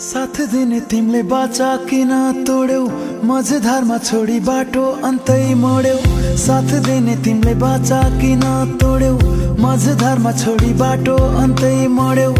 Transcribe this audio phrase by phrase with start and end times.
[0.00, 2.12] साथ दिने तिमीले बाचा किन
[2.48, 2.84] तोड्यौ?
[3.28, 5.96] मझधारमा छोडी बाटो अन्तै मोड्यौ।
[6.40, 8.44] साथ दिने तिमीले बाचा किन
[8.80, 9.14] तोड्यौ?
[9.60, 12.30] मझधारमा छोडी बाटो अन्तै मोड्यौ।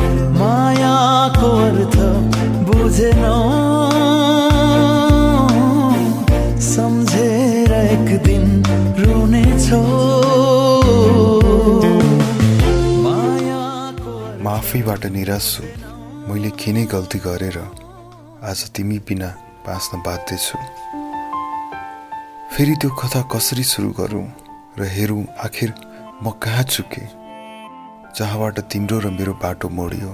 [0.41, 1.96] मायाको अर्थ
[2.67, 3.37] बुझेनौ।
[6.71, 8.47] सम्झेर एक दिन
[9.01, 9.83] रुनेछौ।
[13.04, 15.79] मायाको म आफैबाट निराश छु
[16.30, 17.56] मैले किनै गल्ती गरेर
[18.46, 19.28] आज तिमी बिना
[19.66, 20.59] बाँच्न बाध्य छु
[22.52, 24.27] फेरि त्यो कथा कसरी सुरु गरौँ
[24.78, 25.70] र हेरौँ आखिर
[26.22, 27.08] म कहाँ चुकेँ
[28.14, 30.10] जहाँबाट तिम्रो र मेरो बाटो मोडियो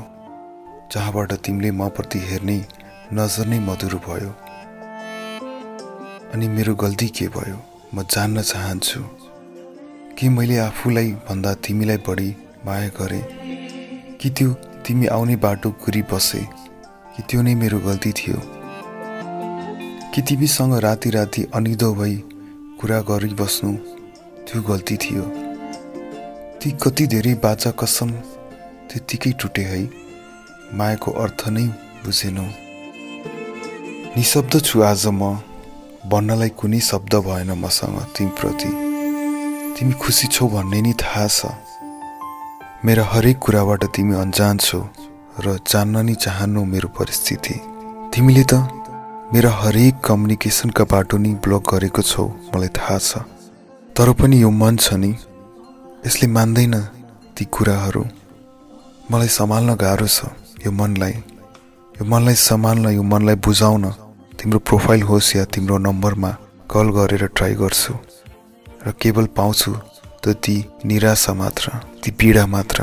[0.92, 2.58] जहाँबाट तिमीले म प्रति हेर्ने
[3.12, 4.30] नजर नै मधुरो भयो।
[6.32, 7.58] अनि मेरो गल्ती के भयो
[7.94, 9.00] म जान्न चाहन्छु।
[10.16, 12.30] कि मैले आफूलाई भन्दा तिमीलाई बढी
[12.66, 13.24] माया गरेँ?
[14.16, 16.40] कि त्यो तिमी आउने बाटो कुरी बसे
[17.14, 18.38] कि त्यो नै मेरो गल्ती थियो।
[20.14, 22.14] कि तिमीसँग राति राति अनिदो भई
[22.80, 23.72] कुरा गरिबस्नु
[24.46, 25.22] त्यो गल्ती थियो।
[26.62, 28.10] ती कति धेरै बाचा कसम
[28.88, 29.82] त्यत्तिकै टुटे है
[30.78, 31.66] मायाको अर्थ नै
[32.06, 32.46] बुझेनौ।
[34.16, 35.34] निशब्द छु आज म
[36.06, 38.70] भन्नलाई कुनै शब्द भएन मसँग तिमीप्रति।
[39.74, 41.65] तिमी खुसी छौ भन्ने नि थाहा छ।
[42.86, 44.78] मेरा हरेक कुराबाट तिमी अन्जान छौ
[45.42, 47.54] र जान्न नि चाहन्नौ मेरो परिस्थिति।
[48.14, 48.62] तिमीले त
[49.34, 53.26] मेरा हरेक कम्युनिकेसनका बाटो नि ब्लक गरेको छौ मलाई थाहा छ।
[53.90, 55.10] तर पनि यो मन छ नि।
[56.06, 56.74] यसले मान्दैन
[57.34, 58.02] ती कुराहरू।
[59.10, 60.30] मलाई सम्हाल्न गाह्रो छ
[60.62, 61.14] यो मनलाई।
[61.94, 63.84] यो मनलाई सम्हाल्न यो मनलाई बुझाउन।
[64.38, 66.30] तिम्रो प्रोफाइल होस् या तिम्रो नम्बरमा
[66.70, 67.92] कल गरेर ट्राई गर्छु।
[68.86, 69.70] र केवल पाउँछु
[70.26, 71.64] त ती निराशा मात्र
[72.02, 72.78] ती पीडा मात्र।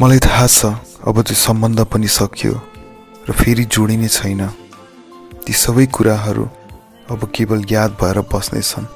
[0.00, 0.60] मलाई थाहा छ
[1.02, 2.54] अब त्यो सम्बन्ध पनि सकियो
[3.26, 4.42] र फेरि जोडिने छैन।
[5.44, 6.44] ती सबै कुराहरू
[7.10, 8.86] अब केवल याद भएर बस्नेछन्।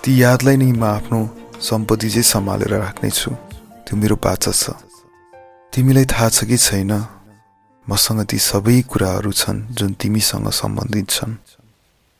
[0.00, 1.20] ती यादलाई नै म आफ्नो
[1.60, 3.30] सम्पत्ति चाहिँ सम्हालेर राख्नेछु
[3.84, 4.64] त्यो मेरो बाचा छ।
[5.72, 6.92] तिमीलाई थाहा छ कि छैन
[7.86, 11.34] मसँग ती सबै कुराहरू छन् जुन तिमीसँग सम्बन्धित छन्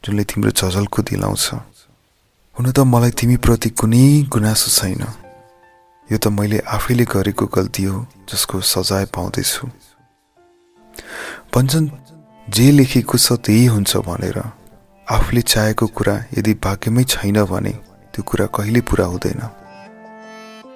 [0.05, 1.47] जुनले तिम्रो झझल्को दिलाउँछ
[2.57, 5.03] हुन त मलाई तिमीप्रति कुनै गुनासो छैन।
[6.09, 7.97] यो त मैले आफैले गरेको गल्ती हो
[8.33, 9.65] जसको सजाय पाउँदैछु।
[11.53, 11.89] भन्छन्
[12.49, 14.39] जे लेखेको छ त्यही हुन्छ भनेर।
[15.07, 17.75] आफूले चाहेको कुरा यदि भाग्यमै छैन भने
[18.17, 19.43] त्यो कुरा कहिले पुरा हुँदैन।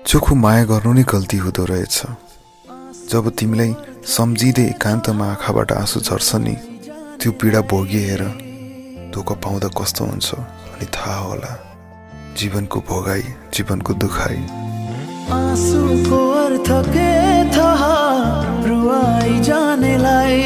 [0.04, 1.96] चोखो माया गर्नु नै गल्ती हुँदो रहेछ।
[3.08, 3.72] जब तिमीलाई
[4.04, 6.54] सम्झिँदै एकान्तमा आँखाबाट आँसु झर्छ नि
[7.16, 8.22] त्यो पीडा भोगिएर
[9.16, 10.28] धोका पाउँदा कस्तो हुन्छ
[10.76, 11.52] अनि थाहा होला।
[12.38, 13.22] जीवनको भोगाई
[13.54, 14.42] जीवनको दुखाई
[15.32, 17.10] आँसुको अर्थ के
[17.56, 17.96] थाहा?
[18.66, 20.42] रुवाई जानेलाई।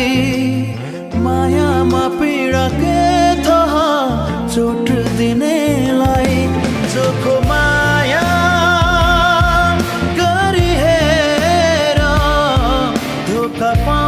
[1.25, 3.00] मायामा पीडा के
[3.45, 3.89] थाहा?
[4.55, 6.37] चोट दिनेलाई।
[6.95, 8.27] चोखो माया
[10.21, 11.99] गरी हेर
[13.28, 14.03] धोका पा